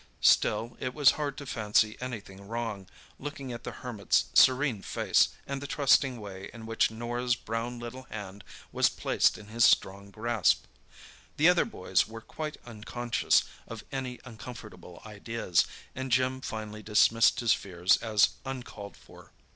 [0.25, 2.87] Still it was hard to fancy anything wrong,
[3.19, 8.07] looking at the Hermit's serene face, and the trusting way in which Norah's brown little
[8.09, 10.63] hand was placed in his strong grasp.
[11.37, 17.53] The other boys were quite unconscious of any uncomfortable ideas, and Jim finally dismissed his
[17.53, 19.33] fears as uncalled for.